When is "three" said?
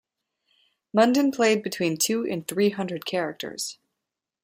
2.47-2.71